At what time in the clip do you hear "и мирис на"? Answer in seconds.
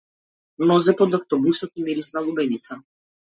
1.75-2.19